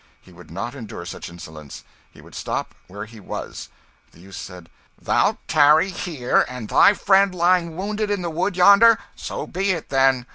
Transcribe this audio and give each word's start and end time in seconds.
He 0.19 0.33
would 0.33 0.49
not 0.49 0.73
endure 0.73 1.05
such 1.05 1.29
insolence; 1.29 1.83
he 2.09 2.21
would 2.21 2.33
stop 2.33 2.73
where 2.87 3.05
he 3.05 3.19
was. 3.19 3.69
The 4.13 4.19
youth 4.19 4.35
said 4.35 4.67
"Thou'lt 4.99 5.37
tarry 5.47 5.91
here, 5.91 6.43
and 6.49 6.67
thy 6.69 6.95
friend 6.95 7.35
lying 7.35 7.77
wounded 7.77 8.09
in 8.09 8.23
the 8.23 8.31
wood 8.31 8.57
yonder? 8.57 8.97
So 9.15 9.45
be 9.45 9.73
it, 9.73 9.89
then." 9.89 10.25